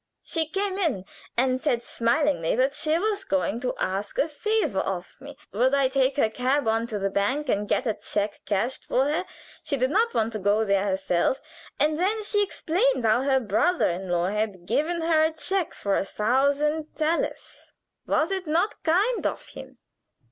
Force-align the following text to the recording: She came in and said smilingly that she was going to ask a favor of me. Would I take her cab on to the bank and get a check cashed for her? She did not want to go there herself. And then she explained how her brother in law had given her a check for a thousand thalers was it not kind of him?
She 0.23 0.47
came 0.47 0.79
in 0.79 1.05
and 1.37 1.61
said 1.61 1.83
smilingly 1.83 2.55
that 2.55 2.73
she 2.73 2.97
was 2.97 3.23
going 3.23 3.59
to 3.59 3.75
ask 3.77 4.17
a 4.17 4.27
favor 4.27 4.79
of 4.79 5.15
me. 5.21 5.37
Would 5.53 5.75
I 5.75 5.89
take 5.89 6.17
her 6.17 6.27
cab 6.27 6.67
on 6.67 6.87
to 6.87 6.97
the 6.97 7.11
bank 7.11 7.49
and 7.49 7.69
get 7.69 7.85
a 7.85 7.93
check 7.93 8.41
cashed 8.47 8.83
for 8.83 9.05
her? 9.05 9.25
She 9.61 9.77
did 9.77 9.91
not 9.91 10.15
want 10.15 10.33
to 10.33 10.39
go 10.39 10.65
there 10.65 10.85
herself. 10.85 11.39
And 11.79 11.99
then 11.99 12.23
she 12.23 12.41
explained 12.41 13.05
how 13.05 13.21
her 13.21 13.39
brother 13.39 13.91
in 13.91 14.09
law 14.09 14.29
had 14.29 14.65
given 14.65 15.01
her 15.03 15.23
a 15.25 15.33
check 15.33 15.71
for 15.75 15.95
a 15.95 16.03
thousand 16.03 16.95
thalers 16.95 17.71
was 18.07 18.31
it 18.31 18.47
not 18.47 18.81
kind 18.81 19.27
of 19.27 19.49
him? 19.49 19.77